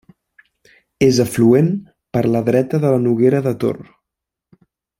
[1.07, 1.69] És afluent
[2.17, 3.79] per la dreta de la Noguera de Tor.